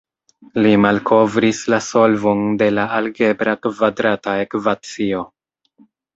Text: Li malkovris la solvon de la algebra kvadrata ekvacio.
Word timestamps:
Li 0.65 0.69
malkovris 0.85 1.59
la 1.73 1.79
solvon 1.87 2.41
de 2.63 2.71
la 2.79 2.87
algebra 3.01 3.55
kvadrata 3.67 4.35
ekvacio. 4.47 5.25